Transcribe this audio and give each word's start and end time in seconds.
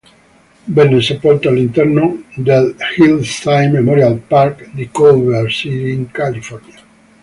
Venne 0.63 0.99
sepolto 0.99 1.49
all'interno 1.49 2.23
dell'Hillside 2.35 3.67
Memorial 3.69 4.17
Park 4.17 4.71
di 4.73 4.89
Culver 4.89 5.47
City, 5.51 5.91
in 5.93 6.09
California. 6.09 6.81